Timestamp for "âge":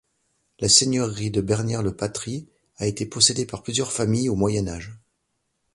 4.67-4.97